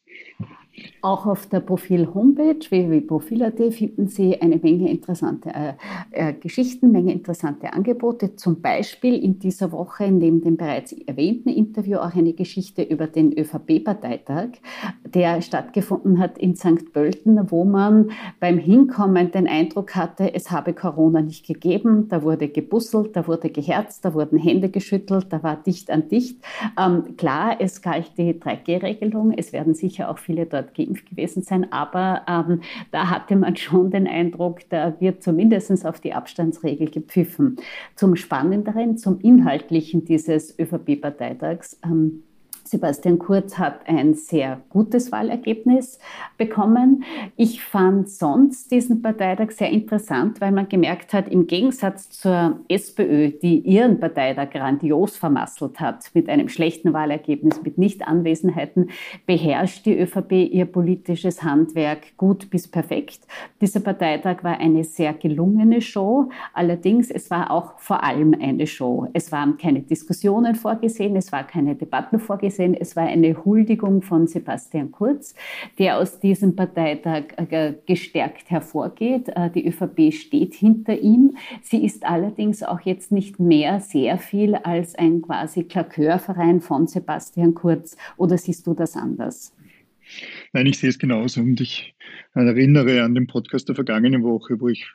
Auch 1.02 1.26
auf 1.26 1.48
der 1.48 1.60
Profil-Homepage 1.60 2.60
www.profil.at 2.70 3.74
finden 3.74 4.08
Sie 4.08 4.40
eine 4.40 4.58
Menge 4.58 4.90
interessante 4.90 5.50
äh, 5.50 5.74
äh, 6.12 6.34
Geschichten, 6.34 6.92
Menge 6.92 7.12
interessante 7.12 7.74
Angebote. 7.74 8.36
Zum 8.36 8.62
Beispiel 8.62 9.16
in 9.16 9.40
dieser 9.40 9.72
Woche 9.72 10.12
neben 10.12 10.42
dem 10.42 10.58
bereits 10.58 10.94
erwähnten 10.94 11.50
Interview 11.50 11.98
auch 11.98 12.16
eine 12.16 12.34
Geschichte 12.34 12.84
über 12.84 13.08
den 13.08 13.38
ÖVP-Parteitag, 13.38 14.50
der 15.04 15.42
stattgefunden 15.42 16.20
hat 16.20 16.38
in 16.38 16.56
St. 16.56 16.94
Pölten, 16.94 17.52
wo 17.52 17.66
man 17.66 18.12
beim 18.40 18.58
Hinkommen 18.58 19.32
den 19.32 19.48
Eindruck 19.48 19.96
hatte, 19.96 20.34
es 20.34 20.52
habe 20.52 20.74
Corona 20.74 21.22
nicht 21.22 21.46
gegeben. 21.46 22.08
Da 22.08 22.24
wurde 22.24 22.48
gebusselt, 22.48 23.16
da 23.16 23.28
wurde 23.28 23.50
geherzt, 23.50 24.06
da 24.06 24.14
wurden 24.14 24.38
Hände 24.38 24.70
geschüttelt, 24.70 25.28
da 25.30 25.44
war 25.44 25.58
dicht 25.62 25.90
an 25.90 26.08
dicht. 26.08 26.38
Ähm, 26.80 27.18
klar, 27.18 27.58
es 27.60 27.82
galt 27.82 28.12
die 28.18 28.34
3G-Regelung. 28.78 29.34
Es 29.36 29.52
werden 29.52 29.74
sicher 29.74 30.10
auch 30.10 30.18
viele 30.18 30.46
dort 30.46 30.74
geimpft 30.76 30.92
geimpft 30.92 31.10
gewesen 31.10 31.44
sein, 31.44 31.72
aber 31.72 32.22
ähm, 32.28 32.62
da 32.92 33.10
hatte 33.10 33.36
man 33.36 33.56
schon 33.56 33.92
den 33.92 34.08
Eindruck, 34.08 34.62
da 34.70 35.00
wird 35.00 35.24
zumindest 35.24 35.86
auf 35.86 36.00
die 36.00 36.14
Abstandsregel 36.14 36.90
gepfiffen. 36.90 37.58
Zum 37.96 38.16
Spannenderen, 38.16 38.98
zum 38.98 39.20
Inhaltlichen 39.20 40.06
dieses 40.06 40.58
ÖVP-Parteitags. 40.58 41.80
Ähm, 41.84 42.24
Sebastian 42.72 43.20
Kurz 43.20 43.58
hat 43.58 43.82
ein 43.86 44.14
sehr 44.14 44.62
gutes 44.70 45.12
Wahlergebnis 45.12 46.00
bekommen. 46.38 47.04
Ich 47.36 47.62
fand 47.62 48.10
sonst 48.10 48.72
diesen 48.72 49.02
Parteitag 49.02 49.52
sehr 49.52 49.70
interessant, 49.70 50.40
weil 50.40 50.54
man 50.54 50.70
gemerkt 50.70 51.12
hat, 51.14 51.28
im 51.28 51.48
Gegensatz 51.48 52.10
zur 52.12 52.62
SPÖ, 52.70 53.32
die 53.32 53.60
ihren 53.60 54.00
Parteitag 54.00 54.52
grandios 54.52 55.18
vermasselt 55.18 55.82
hat, 55.82 56.12
mit 56.14 56.30
einem 56.30 56.48
schlechten 56.48 56.94
Wahlergebnis, 56.94 57.62
mit 57.62 57.78
Nichtanwesenheiten, 57.78 58.90
beherrscht 59.26 59.86
die 59.86 60.00
ÖVP 60.00 60.32
ihr 60.32 60.66
politisches 60.66 61.44
Handwerk 61.44 62.16
gut 62.16 62.50
bis 62.50 62.70
perfekt. 62.70 63.28
Dieser 63.60 63.82
Parteitag 63.82 64.46
war 64.46 64.58
eine 64.60 64.86
sehr 64.86 65.14
gelungene 65.14 65.82
Show. 65.82 66.30
Allerdings, 66.54 67.12
es 67.12 67.30
war 67.30 67.52
auch 67.52 67.78
vor 67.80 68.02
allem 68.02 68.34
eine 68.40 68.66
Show. 68.66 69.10
Es 69.12 69.30
waren 69.34 69.58
keine 69.58 69.82
Diskussionen 69.82 70.56
vorgesehen, 70.56 71.18
es 71.18 71.34
war 71.34 71.44
keine 71.44 71.76
Debatten 71.76 72.18
vorgesehen 72.18 72.61
gesehen, 72.62 72.76
es 72.80 72.96
war 72.96 73.08
eine 73.08 73.44
Huldigung 73.44 74.02
von 74.02 74.28
Sebastian 74.28 74.92
Kurz, 74.92 75.34
der 75.80 75.98
aus 75.98 76.20
diesem 76.20 76.56
Parteitag 76.56 77.24
äh, 77.38 77.74
gestärkt 77.86 78.50
hervorgeht. 78.50 79.30
Äh, 79.30 79.50
die 79.50 79.68
ÖVP 79.68 80.14
steht 80.14 80.54
hinter 80.54 80.98
ihm. 81.00 81.38
Sie 81.62 81.84
ist 81.84 82.06
allerdings 82.06 82.64
auch 82.64 82.82
jetzt 82.82 83.12
nicht 83.12 83.40
mehr 83.40 83.80
sehr 83.80 84.18
viel 84.18 84.56
als 84.56 84.96
ein 84.96 85.22
quasi 85.22 85.64
Klakeurverein 85.64 86.62
von 86.62 86.88
Sebastian 86.88 87.54
Kurz. 87.54 87.98
Oder 88.18 88.38
siehst 88.38 88.68
du 88.68 88.74
das 88.74 88.96
anders? 88.96 89.56
Nein, 90.54 90.68
ich 90.68 90.78
sehe 90.78 90.90
es 90.90 91.00
genauso 91.00 91.42
und 91.42 91.62
ich 91.62 91.96
erinnere 92.34 93.04
an 93.04 93.16
den 93.16 93.28
Podcast 93.28 93.70
der 93.70 93.76
vergangenen 93.76 94.24
Woche, 94.24 94.60
wo 94.60 94.68
ich 94.68 94.86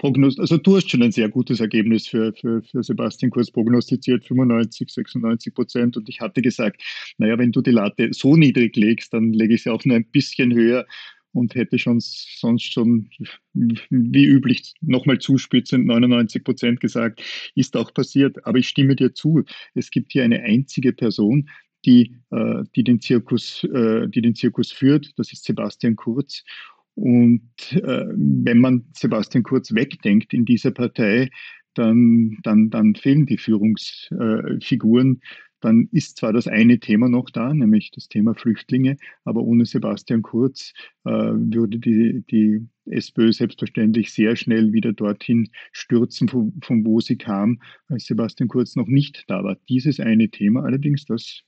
prognostiziert, 0.00 0.40
also 0.40 0.56
du 0.56 0.76
hast 0.76 0.90
schon 0.90 1.02
ein 1.02 1.12
sehr 1.12 1.28
gutes 1.28 1.60
Ergebnis 1.60 2.08
für, 2.08 2.32
für, 2.32 2.62
für 2.62 2.82
Sebastian 2.82 3.30
Kurz 3.30 3.50
prognostiziert, 3.50 4.24
95, 4.24 4.90
96 4.90 5.54
Prozent. 5.54 5.96
Und 5.96 6.08
ich 6.08 6.20
hatte 6.20 6.40
gesagt, 6.40 6.82
naja, 7.18 7.38
wenn 7.38 7.52
du 7.52 7.60
die 7.60 7.70
Latte 7.70 8.08
so 8.12 8.34
niedrig 8.34 8.74
legst, 8.76 9.12
dann 9.12 9.32
lege 9.32 9.54
ich 9.54 9.62
sie 9.62 9.70
auch 9.70 9.84
nur 9.84 9.96
ein 9.96 10.06
bisschen 10.06 10.54
höher 10.54 10.86
und 11.32 11.54
hätte 11.54 11.78
schon 11.78 12.00
sonst 12.00 12.72
schon 12.72 13.10
wie 13.52 14.24
üblich 14.24 14.72
nochmal 14.80 15.18
zuspitzend 15.18 15.86
99 15.86 16.44
Prozent 16.44 16.80
gesagt, 16.80 17.22
ist 17.54 17.76
auch 17.76 17.92
passiert. 17.92 18.44
Aber 18.46 18.58
ich 18.58 18.68
stimme 18.68 18.96
dir 18.96 19.12
zu. 19.12 19.44
Es 19.74 19.90
gibt 19.90 20.12
hier 20.12 20.24
eine 20.24 20.42
einzige 20.42 20.94
Person, 20.94 21.50
die, 21.84 22.16
äh, 22.30 22.64
die, 22.74 22.84
den, 22.84 23.00
Zirkus, 23.02 23.64
äh, 23.64 24.08
die 24.08 24.22
den 24.22 24.34
Zirkus 24.34 24.72
führt. 24.72 25.12
Das 25.18 25.30
ist 25.30 25.44
Sebastian 25.44 25.94
Kurz. 25.94 26.42
Und 27.00 27.72
äh, 27.72 28.04
wenn 28.14 28.58
man 28.58 28.84
Sebastian 28.92 29.42
Kurz 29.42 29.74
wegdenkt 29.74 30.34
in 30.34 30.44
dieser 30.44 30.70
Partei, 30.70 31.30
dann, 31.74 32.36
dann, 32.42 32.68
dann 32.68 32.94
fehlen 32.94 33.24
die 33.24 33.38
Führungsfiguren. 33.38 35.22
Dann 35.60 35.88
ist 35.92 36.18
zwar 36.18 36.32
das 36.34 36.46
eine 36.46 36.78
Thema 36.78 37.08
noch 37.08 37.30
da, 37.30 37.54
nämlich 37.54 37.90
das 37.90 38.08
Thema 38.08 38.34
Flüchtlinge, 38.34 38.96
aber 39.24 39.42
ohne 39.42 39.64
Sebastian 39.64 40.22
Kurz 40.22 40.72
äh, 41.04 41.10
würde 41.10 41.78
die, 41.78 42.22
die 42.30 42.66
SPÖ 42.86 43.32
selbstverständlich 43.32 44.12
sehr 44.12 44.36
schnell 44.36 44.72
wieder 44.72 44.92
dorthin 44.92 45.48
stürzen, 45.72 46.28
von, 46.28 46.52
von 46.62 46.84
wo 46.84 47.00
sie 47.00 47.16
kam, 47.16 47.60
als 47.88 48.06
Sebastian 48.06 48.48
Kurz 48.48 48.76
noch 48.76 48.88
nicht 48.88 49.24
da 49.28 49.42
war. 49.42 49.56
Dieses 49.68 50.00
eine 50.00 50.28
Thema 50.28 50.64
allerdings, 50.64 51.04
das 51.06 51.42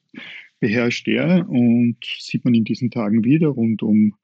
beherrscht 0.61 1.09
er 1.09 1.49
und 1.49 1.97
sieht 2.19 2.45
man 2.45 2.55
in 2.55 2.65
diesen 2.65 2.91
Tagen 2.91 3.25
wieder 3.25 3.49
rund 3.49 3.83
um 3.83 4.15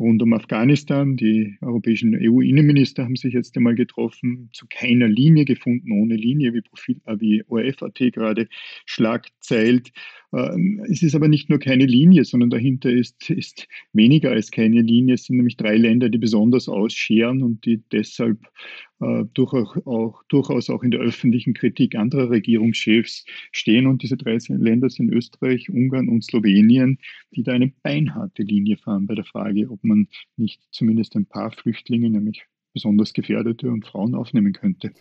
rund 0.00 0.22
um 0.22 0.32
Afghanistan. 0.32 1.16
Die 1.16 1.56
europäischen 1.60 2.16
EU-Innenminister 2.20 3.04
haben 3.04 3.16
sich 3.16 3.34
jetzt 3.34 3.56
einmal 3.56 3.74
getroffen, 3.74 4.48
zu 4.52 4.66
keiner 4.68 5.06
Linie 5.06 5.44
gefunden, 5.44 5.92
ohne 5.92 6.16
Linie, 6.16 6.54
wie, 6.54 6.62
Profil, 6.62 7.00
äh, 7.04 7.16
wie 7.20 7.44
ORF.at 7.46 7.98
gerade 7.98 8.48
schlagzeilt. 8.86 9.92
Ähm, 10.32 10.84
es 10.88 11.02
ist 11.02 11.14
aber 11.14 11.28
nicht 11.28 11.50
nur 11.50 11.58
keine 11.58 11.86
Linie, 11.86 12.24
sondern 12.24 12.50
dahinter 12.50 12.90
ist, 12.90 13.30
ist 13.30 13.66
weniger 13.92 14.30
als 14.30 14.50
keine 14.50 14.80
Linie. 14.82 15.14
Es 15.14 15.24
sind 15.24 15.36
nämlich 15.36 15.56
drei 15.56 15.76
Länder, 15.76 16.08
die 16.08 16.18
besonders 16.18 16.68
ausscheren 16.68 17.42
und 17.42 17.64
die 17.64 17.82
deshalb 17.90 18.38
äh, 19.00 19.24
durchaus, 19.34 19.76
auch, 19.86 20.22
durchaus 20.28 20.70
auch 20.70 20.82
in 20.82 20.92
der 20.92 21.00
öffentlichen 21.00 21.54
Kritik 21.54 21.96
anderer 21.96 22.30
Regierungschefs 22.30 23.24
stehen. 23.50 23.86
Und 23.86 24.02
diese 24.02 24.16
drei 24.16 24.38
Länder 24.48 24.88
sind 24.88 25.12
Österreich, 25.12 25.68
Ungarn 25.68 26.08
und 26.08 26.24
Slowenien, 26.24 26.98
die 27.34 27.42
da 27.42 27.52
eine 27.52 27.72
beinharte 27.82 28.42
Linie 28.42 28.76
fahren 28.76 29.06
bei 29.06 29.14
der 29.14 29.24
Frage, 29.24 29.70
ob 29.70 29.82
man 29.82 30.08
nicht 30.36 30.62
zumindest 30.70 31.16
ein 31.16 31.26
paar 31.26 31.50
Flüchtlinge, 31.50 32.08
nämlich 32.10 32.44
besonders 32.72 33.12
Gefährdete 33.12 33.68
und 33.70 33.84
Frauen 33.84 34.14
aufnehmen 34.14 34.52
könnte. 34.52 34.92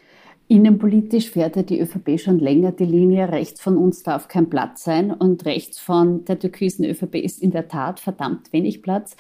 Innenpolitisch 0.52 1.30
fährt 1.30 1.58
ja 1.58 1.62
die 1.62 1.80
ÖVP 1.80 2.20
schon 2.20 2.40
länger 2.40 2.72
die 2.72 2.86
Linie, 2.86 3.32
rechts 3.32 3.62
von 3.62 3.78
uns 3.78 4.02
darf 4.02 4.28
kein 4.28 4.50
Platz 4.50 4.84
sein 4.84 5.14
und 5.14 5.46
rechts 5.46 5.78
von 5.78 6.26
der 6.26 6.40
türkisen 6.40 6.86
ÖVP 6.86 7.18
ist 7.18 7.44
in 7.44 7.52
der 7.52 7.68
Tat 7.68 8.00
verdammt 8.00 8.52
wenig 8.52 8.82
Platz. 8.82 9.16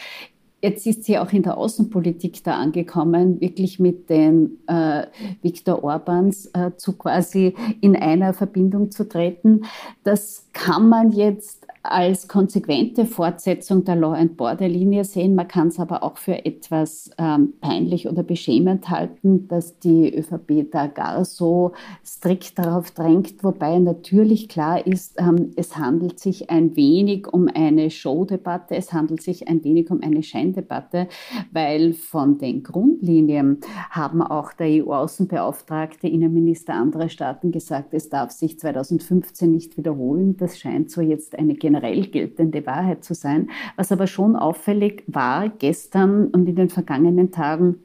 Jetzt 0.60 0.88
ist 0.88 1.04
sie 1.04 1.20
auch 1.20 1.32
in 1.32 1.44
der 1.44 1.56
Außenpolitik 1.56 2.44
da 2.44 2.56
angekommen, 2.58 3.40
wirklich 3.42 3.80
mit 3.80 4.10
den 4.10 4.58
äh, 4.66 5.06
Viktor 5.44 5.84
Orbans 5.84 6.48
äh, 6.48 6.72
zu 6.78 6.98
quasi 6.98 7.54
in 7.80 7.96
einer 7.96 8.34
Verbindung 8.34 8.90
zu 8.90 9.08
treten. 9.08 9.66
Das 10.04 10.48
kann 10.52 10.90
man 10.90 11.12
jetzt 11.12 11.68
als 11.84 12.28
konsequente 12.28 13.06
Fortsetzung 13.06 13.86
der 13.86 13.96
Law 13.96 14.14
and 14.14 14.38
Border 14.38 14.68
Linie 14.68 15.04
sehen. 15.04 15.36
Man 15.36 15.48
kann 15.48 15.70
es 15.70 15.80
aber 15.80 16.04
auch 16.04 16.18
für 16.18 16.46
etwas 16.46 17.12
ähm, 17.18 17.54
peinlich 17.62 18.08
oder 18.08 18.24
beschämend 18.24 18.90
halten, 18.90 19.48
dass 19.48 19.80
die 19.80 20.14
ÖVP 20.14 20.72
da 20.72 20.88
gar 20.88 21.24
so 21.26 21.72
strikt 22.06 22.60
darauf 22.60 22.92
drängt, 22.92 23.44
wobei 23.44 23.80
natürlich 23.80 24.50
klar 24.50 24.86
ist, 24.86 25.16
ähm, 25.20 25.52
es 25.56 25.78
handelt 25.78 26.20
sich 26.20 26.50
ein 26.50 26.76
wenig 26.76 27.28
um 27.32 27.48
eine 27.54 27.90
Showdebatte, 27.90 28.76
es 28.76 28.94
handelt 28.94 29.22
sich 29.22 29.48
ein 29.48 29.64
wenig 29.64 29.90
um 29.90 30.02
eine 30.02 30.24
Scheindebatte, 30.24 31.08
weil 31.52 31.94
von 31.94 32.38
den 32.38 32.64
Grundlinien 32.64 33.60
haben 33.90 34.22
auch 34.22 34.54
der 34.54 34.68
EU-Außenbeauftragte, 34.68 36.08
Innenminister 36.08 36.74
anderer 36.74 37.10
Staaten 37.10 37.52
gesagt, 37.52 37.94
es 37.94 38.10
darf 38.10 38.32
sich 38.32 38.60
2015 38.60 39.52
nicht 39.52 39.78
wiederholen. 39.78 40.38
Das 40.38 40.60
scheint 40.60 40.92
so 40.92 41.02
jetzt 41.02 41.38
eine 41.38 41.56
generell 41.70 42.02
geltende 42.08 42.66
Wahrheit 42.66 43.04
zu 43.04 43.14
sein. 43.14 43.50
Was 43.76 43.92
aber 43.92 44.08
schon 44.08 44.36
auffällig 44.36 45.04
war 45.06 45.50
gestern 45.50 46.28
und 46.28 46.50
in 46.50 46.56
den 46.56 46.70
vergangenen 46.70 47.32
Tagen, 47.32 47.76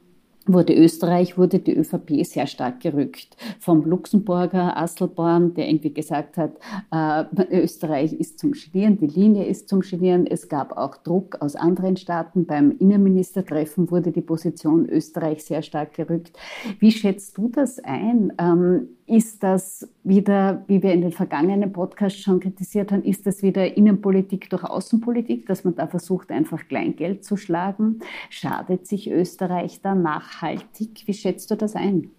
wurde 0.47 0.75
Österreich, 0.75 1.39
wurde 1.39 1.57
die 1.59 1.75
ÖVP 1.75 2.23
sehr 2.23 2.45
stark 2.45 2.79
gerückt. 2.79 3.35
Vom 3.59 3.83
Luxemburger 3.83 4.77
Asselborn, 4.77 5.55
der 5.55 5.67
irgendwie 5.67 5.93
gesagt 5.93 6.37
hat, 6.37 6.51
äh, 6.91 7.63
Österreich 7.63 8.13
ist 8.13 8.37
zum 8.37 8.51
Genieren, 8.51 8.99
die 8.99 9.07
Linie 9.07 9.45
ist 9.45 9.69
zum 9.69 9.81
Genieren. 9.81 10.27
Es 10.27 10.47
gab 10.47 10.77
auch 10.77 10.97
Druck 10.97 11.41
aus 11.41 11.55
anderen 11.55 11.97
Staaten. 11.97 12.45
Beim 12.45 12.75
Innenministertreffen 12.77 13.89
wurde 13.89 14.11
die 14.11 14.21
Position 14.21 14.87
Österreich 14.87 15.43
sehr 15.43 15.63
stark 15.63 15.93
gerückt. 15.95 16.37
Wie 16.79 16.91
schätzt 16.91 17.37
du 17.37 17.49
das 17.49 17.79
ein? 17.83 18.31
Ähm, 18.37 18.89
ist 19.07 19.43
das 19.43 19.87
wieder, 20.03 20.63
wie 20.67 20.81
wir 20.81 20.91
in 20.91 21.01
den 21.01 21.11
vergangenen 21.11 21.71
Podcasts 21.71 22.21
schon 22.21 22.39
kritisiert 22.39 22.91
haben, 22.91 23.03
ist 23.03 23.27
das 23.27 23.43
wieder 23.43 23.77
Innenpolitik 23.77 24.49
durch 24.49 24.63
Außenpolitik, 24.63 25.45
dass 25.45 25.63
man 25.63 25.75
da 25.75 25.87
versucht, 25.87 26.31
einfach 26.31 26.67
Kleingeld 26.67 27.23
zu 27.23 27.37
schlagen? 27.37 27.99
Schadet 28.29 28.87
sich 28.87 29.09
Österreich 29.11 29.81
da 29.81 29.93
nachhaltig? 29.93 31.03
Wie 31.05 31.13
schätzt 31.13 31.51
du 31.51 31.55
das 31.55 31.75
ein? 31.75 32.09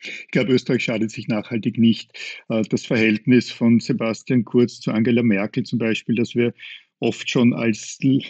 Ich 0.00 0.28
glaube, 0.30 0.52
Österreich 0.52 0.84
schadet 0.84 1.10
sich 1.10 1.28
nachhaltig 1.28 1.76
nicht. 1.76 2.12
Äh, 2.48 2.62
das 2.62 2.86
Verhältnis 2.86 3.50
von 3.50 3.80
Sebastian 3.80 4.44
Kurz 4.44 4.80
zu 4.80 4.92
Angela 4.92 5.22
Merkel 5.22 5.64
zum 5.64 5.78
Beispiel, 5.78 6.14
das 6.14 6.34
wir 6.34 6.54
oft 7.00 7.28
schon 7.28 7.52
als 7.52 7.98
äh, 8.02 8.20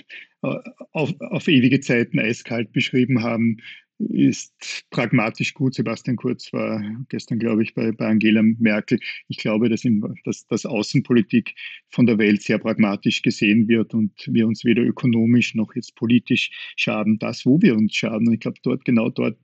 auf, 0.92 1.12
auf 1.20 1.46
ewige 1.46 1.80
Zeiten 1.80 2.18
eiskalt 2.18 2.72
beschrieben 2.72 3.22
haben, 3.22 3.58
ist 3.98 4.84
pragmatisch 4.90 5.54
gut. 5.54 5.74
Sebastian 5.74 6.16
Kurz 6.16 6.52
war 6.52 6.82
gestern, 7.08 7.38
glaube 7.38 7.62
ich, 7.62 7.74
bei, 7.74 7.92
bei 7.92 8.06
Angela 8.06 8.42
Merkel. 8.42 8.98
Ich 9.28 9.38
glaube, 9.38 9.68
dass, 9.68 9.84
in, 9.84 10.02
dass, 10.24 10.46
dass 10.46 10.66
Außenpolitik 10.66 11.54
von 11.88 12.06
der 12.06 12.18
Welt 12.18 12.42
sehr 12.42 12.58
pragmatisch 12.58 13.22
gesehen 13.22 13.68
wird 13.68 13.94
und 13.94 14.12
wir 14.26 14.46
uns 14.46 14.64
weder 14.64 14.82
ökonomisch 14.82 15.54
noch 15.54 15.74
jetzt 15.74 15.94
politisch 15.96 16.50
schaden. 16.76 17.18
Das, 17.18 17.46
wo 17.46 17.60
wir 17.62 17.74
uns 17.74 17.94
schaden, 17.94 18.28
und 18.28 18.34
ich 18.34 18.40
glaube, 18.40 18.58
dort, 18.62 18.84
genau 18.84 19.08
dort 19.08 19.38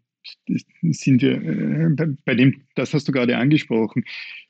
sind 0.47 1.23
wir, 1.23 1.43
äh, 1.43 2.15
bei 2.25 2.35
dem, 2.35 2.63
das 2.75 2.95
hast 2.95 3.09
du 3.09 3.13
gerade 3.13 3.37
angesprochen, 3.37 4.05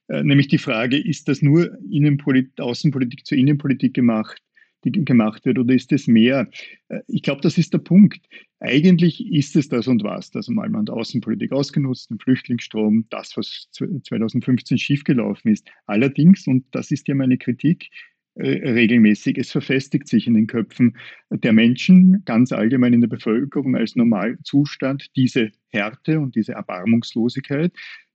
äh, 0.09 0.23
nämlich 0.23 0.49
die 0.49 0.59
Frage, 0.59 0.99
ist 0.99 1.29
das 1.29 1.43
nur 1.43 1.79
Innenpolit 1.91 2.61
Außenpolitik 2.61 3.25
zur 3.25 3.39
Innenpolitik 3.39 3.95
gemacht? 3.95 4.43
Die 4.85 5.05
gemacht 5.05 5.45
wird, 5.45 5.59
oder 5.59 5.75
ist 5.75 5.93
es 5.93 6.07
mehr? 6.07 6.49
Äh, 6.89 7.01
ich 7.07 7.23
glaube, 7.23 7.41
das 7.41 7.59
ist 7.59 7.73
der 7.73 7.79
Punkt. 7.79 8.21
Eigentlich 8.61 9.25
ist 9.33 9.57
es 9.57 9.69
das 9.69 9.89
und 9.89 10.03
was. 10.05 10.35
Also 10.35 10.53
mal 10.53 10.69
man 10.69 10.89
Außenpolitik 10.89 11.53
ausgenutzt, 11.53 12.11
den 12.11 12.19
Flüchtlingsstrom, 12.19 13.07
das, 13.11 13.37
was 13.37 13.69
2015 13.73 14.79
schiefgelaufen 14.79 15.53
ist. 15.53 15.69
Allerdings, 15.87 16.47
und 16.47 16.67
das 16.73 16.91
ist 16.91 17.09
ja 17.09 17.15
meine 17.15 17.39
Kritik, 17.39 17.91
äh, 18.35 18.71
regelmäßig. 18.71 19.37
Es 19.37 19.51
verfestigt 19.51 20.09
sich 20.09 20.27
in 20.27 20.33
den 20.33 20.47
Köpfen 20.47 20.97
der 21.31 21.53
Menschen, 21.53 22.23
ganz 22.25 22.51
allgemein 22.51 22.95
in 22.95 23.03
der 23.03 23.09
Bevölkerung 23.09 23.77
als 23.77 23.95
Normalzustand, 23.95 25.15
diese 25.17 25.51
Härte 25.69 26.19
und 26.19 26.35
diese 26.35 26.53
Erbarmungslosigkeit 26.53 27.73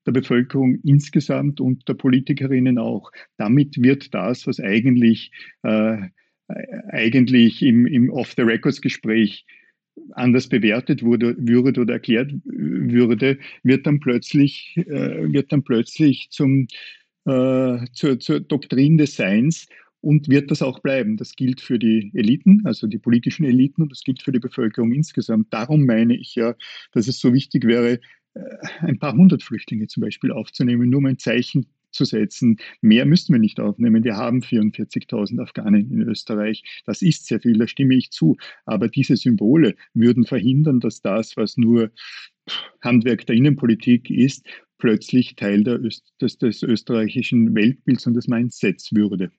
der 0.07 0.13
Bevölkerung 0.13 0.79
insgesamt 0.83 1.59
und 1.61 1.87
der 1.87 1.93
Politikerinnen 1.93 2.79
auch. 2.79 3.11
Damit 3.37 3.79
wird 3.79 4.13
das, 4.13 4.47
was 4.47 4.59
eigentlich 4.59 5.31
äh, 5.63 5.97
eigentlich 6.89 7.61
im, 7.61 7.85
im 7.85 8.09
Off-the-Records-Gespräch 8.09 9.45
anders 10.11 10.47
bewertet 10.47 11.03
wurde, 11.03 11.35
würde 11.37 11.81
oder 11.81 11.95
erklärt 11.95 12.31
würde, 12.45 13.37
wird 13.63 13.85
dann 13.87 13.99
plötzlich, 13.99 14.77
äh, 14.77 15.31
wird 15.31 15.51
dann 15.51 15.63
plötzlich 15.63 16.29
zum, 16.29 16.67
äh, 17.25 17.85
zur, 17.91 18.19
zur 18.19 18.39
Doktrin 18.39 18.97
des 18.97 19.15
Seins 19.15 19.67
und 20.01 20.29
wird 20.29 20.51
das 20.51 20.61
auch 20.61 20.79
bleiben. 20.79 21.17
Das 21.17 21.35
gilt 21.35 21.61
für 21.61 21.79
die 21.79 22.11
Eliten, 22.13 22.61
also 22.65 22.87
die 22.87 22.99
politischen 22.99 23.45
Eliten 23.45 23.81
und 23.81 23.91
das 23.91 24.03
gilt 24.03 24.21
für 24.21 24.31
die 24.31 24.39
Bevölkerung 24.39 24.91
insgesamt. 24.91 25.51
Darum 25.51 25.85
meine 25.85 26.15
ich 26.15 26.35
ja, 26.35 26.55
dass 26.91 27.07
es 27.07 27.19
so 27.19 27.33
wichtig 27.33 27.65
wäre, 27.65 27.99
äh, 28.35 28.39
ein 28.79 28.99
paar 28.99 29.13
hundert 29.13 29.43
Flüchtlinge 29.43 29.87
zum 29.87 30.01
Beispiel 30.01 30.31
aufzunehmen, 30.31 30.89
nur 30.89 30.99
um 30.99 31.07
ein 31.07 31.17
Zeichen 31.17 31.65
zu 31.97 32.05
setzen. 32.05 32.57
Mehr 32.81 33.05
müssten 33.05 33.33
wir 33.33 33.39
nicht 33.39 33.59
aufnehmen. 33.59 34.03
Wir 34.03 34.15
haben 34.15 34.39
44.000 34.39 35.41
Afghanen 35.41 35.91
in 35.91 36.01
Österreich. 36.03 36.63
Das 36.85 37.01
ist 37.01 37.25
sehr 37.25 37.41
viel, 37.41 37.57
da 37.57 37.67
stimme 37.67 37.95
ich 37.95 38.11
zu. 38.11 38.37
Aber 38.65 38.87
diese 38.87 39.17
Symbole 39.17 39.75
würden 39.93 40.25
verhindern, 40.25 40.79
dass 40.79 41.01
das, 41.01 41.35
was 41.35 41.57
nur 41.57 41.91
Handwerk 42.81 43.25
der 43.25 43.35
Innenpolitik 43.35 44.09
ist, 44.09 44.45
plötzlich 44.77 45.35
Teil 45.35 45.67
Öst 45.67 46.13
des, 46.21 46.37
des, 46.37 46.63
österreichischen 46.63 47.53
Weltbilds 47.55 48.05
und 48.05 48.13
des 48.13 48.27
Mindsets 48.27 48.93
würde. 48.93 49.31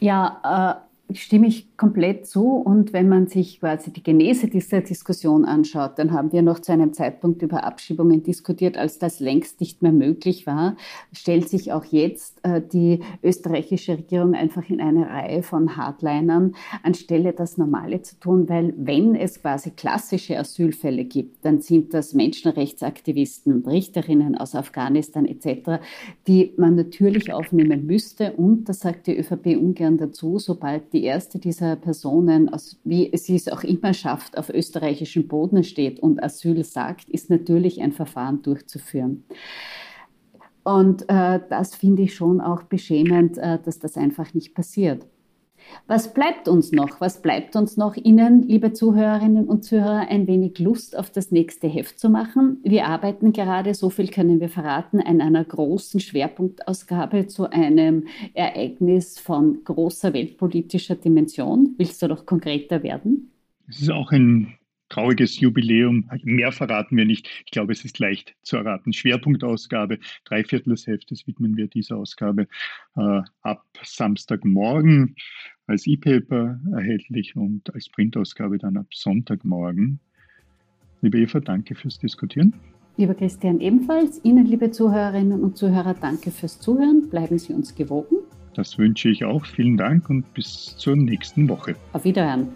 Ja, 0.00 0.80
äh 0.82 0.86
stimme 1.12 1.46
ich 1.46 1.76
komplett 1.76 2.26
zu. 2.26 2.52
Und 2.56 2.92
wenn 2.92 3.08
man 3.08 3.26
sich 3.26 3.60
quasi 3.60 3.92
die 3.92 4.02
Genese 4.02 4.48
dieser 4.48 4.80
Diskussion 4.80 5.44
anschaut, 5.44 5.98
dann 5.98 6.12
haben 6.12 6.32
wir 6.32 6.42
noch 6.42 6.60
zu 6.60 6.72
einem 6.72 6.92
Zeitpunkt 6.92 7.42
über 7.42 7.64
Abschiebungen 7.64 8.22
diskutiert, 8.22 8.76
als 8.76 8.98
das 8.98 9.20
längst 9.20 9.60
nicht 9.60 9.82
mehr 9.82 9.92
möglich 9.92 10.46
war, 10.46 10.76
stellt 11.12 11.48
sich 11.48 11.72
auch 11.72 11.84
jetzt 11.84 12.44
äh, 12.44 12.60
die 12.60 13.00
österreichische 13.22 13.98
Regierung 13.98 14.34
einfach 14.34 14.68
in 14.68 14.80
eine 14.80 15.08
Reihe 15.08 15.42
von 15.42 15.76
Hardlinern, 15.76 16.54
anstelle 16.82 17.32
das 17.32 17.56
Normale 17.56 18.02
zu 18.02 18.18
tun, 18.18 18.48
weil 18.48 18.74
wenn 18.76 19.14
es 19.14 19.40
quasi 19.40 19.70
klassische 19.70 20.38
Asylfälle 20.38 21.04
gibt, 21.04 21.44
dann 21.44 21.60
sind 21.60 21.94
das 21.94 22.14
Menschenrechtsaktivisten 22.14 23.52
und 23.52 23.68
Richterinnen 23.68 24.36
aus 24.36 24.54
Afghanistan 24.54 25.26
etc., 25.26 25.80
die 26.26 26.52
man 26.56 26.74
natürlich 26.74 27.32
aufnehmen 27.32 27.86
müsste. 27.86 28.32
Und, 28.32 28.68
das 28.68 28.80
sagt 28.80 29.06
die 29.06 29.18
ÖVP 29.18 29.56
ungern 29.56 29.98
dazu, 29.98 30.38
sobald 30.38 30.92
die 30.92 30.95
erste 31.02 31.38
dieser 31.38 31.76
Personen, 31.76 32.50
wie 32.84 33.10
sie 33.16 33.36
es 33.36 33.48
auch 33.48 33.64
immer 33.64 33.94
schafft, 33.94 34.36
auf 34.38 34.50
österreichischem 34.50 35.28
Boden 35.28 35.64
steht 35.64 36.00
und 36.00 36.22
Asyl 36.22 36.62
sagt, 36.64 37.08
ist 37.08 37.30
natürlich 37.30 37.80
ein 37.80 37.92
Verfahren 37.92 38.42
durchzuführen. 38.42 39.24
Und 40.64 41.08
äh, 41.08 41.40
das 41.48 41.76
finde 41.76 42.02
ich 42.02 42.14
schon 42.14 42.40
auch 42.40 42.64
beschämend, 42.64 43.38
äh, 43.38 43.58
dass 43.62 43.78
das 43.78 43.96
einfach 43.96 44.34
nicht 44.34 44.54
passiert. 44.54 45.06
Was 45.86 46.12
bleibt 46.12 46.48
uns 46.48 46.72
noch? 46.72 47.00
Was 47.00 47.22
bleibt 47.22 47.54
uns 47.56 47.76
noch, 47.76 47.96
Ihnen, 47.96 48.42
liebe 48.42 48.72
Zuhörerinnen 48.72 49.46
und 49.46 49.64
Zuhörer, 49.64 50.08
ein 50.08 50.26
wenig 50.26 50.58
Lust 50.58 50.96
auf 50.98 51.10
das 51.10 51.30
nächste 51.30 51.68
Heft 51.68 52.00
zu 52.00 52.10
machen? 52.10 52.58
Wir 52.64 52.86
arbeiten 52.86 53.32
gerade, 53.32 53.72
so 53.74 53.90
viel 53.90 54.08
können 54.08 54.40
wir 54.40 54.48
verraten, 54.48 55.00
an 55.00 55.20
einer 55.20 55.44
großen 55.44 56.00
Schwerpunktausgabe 56.00 57.26
zu 57.26 57.50
einem 57.50 58.04
Ereignis 58.34 59.18
von 59.18 59.62
großer 59.64 60.12
weltpolitischer 60.12 60.96
Dimension. 60.96 61.74
Willst 61.78 62.02
du 62.02 62.08
doch 62.08 62.26
konkreter 62.26 62.82
werden? 62.82 63.30
Es 63.68 63.82
ist 63.82 63.90
auch 63.90 64.12
ein 64.12 64.54
trauriges 64.88 65.40
Jubiläum. 65.40 66.08
Mehr 66.22 66.52
verraten 66.52 66.96
wir 66.96 67.04
nicht. 67.04 67.28
Ich 67.44 67.50
glaube, 67.50 67.72
es 67.72 67.84
ist 67.84 67.98
leicht 67.98 68.34
zu 68.42 68.56
erraten. 68.56 68.92
Schwerpunktausgabe, 68.92 69.98
drei 70.24 70.44
Viertel 70.44 70.70
des 70.70 70.86
Heftes 70.86 71.26
widmen 71.26 71.56
wir 71.56 71.66
dieser 71.68 71.96
Ausgabe 71.96 72.46
äh, 72.96 73.20
ab 73.42 73.64
Samstagmorgen 73.82 75.16
als 75.66 75.86
E-Paper 75.86 76.60
erhältlich 76.72 77.36
und 77.36 77.74
als 77.74 77.88
Printausgabe 77.88 78.58
dann 78.58 78.76
ab 78.76 78.86
Sonntagmorgen. 78.92 80.00
Liebe 81.02 81.18
Eva, 81.18 81.40
danke 81.40 81.74
fürs 81.74 81.98
Diskutieren. 81.98 82.54
Lieber 82.96 83.14
Christian, 83.14 83.60
ebenfalls. 83.60 84.24
Ihnen, 84.24 84.46
liebe 84.46 84.70
Zuhörerinnen 84.70 85.42
und 85.42 85.56
Zuhörer, 85.56 85.94
danke 85.94 86.30
fürs 86.30 86.58
Zuhören. 86.60 87.08
Bleiben 87.10 87.38
Sie 87.38 87.52
uns 87.52 87.74
gewogen. 87.74 88.16
Das 88.54 88.78
wünsche 88.78 89.10
ich 89.10 89.24
auch. 89.24 89.44
Vielen 89.44 89.76
Dank 89.76 90.08
und 90.08 90.32
bis 90.32 90.76
zur 90.78 90.96
nächsten 90.96 91.48
Woche. 91.48 91.76
Auf 91.92 92.04
Wiederhören. 92.04 92.48